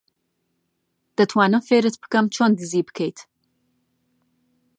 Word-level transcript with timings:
دەتوانم 1.17 1.61
فێرت 1.67 1.95
بکەم 2.03 2.25
چۆن 2.35 2.51
دزی 2.59 2.85
بکەیت. 2.87 3.19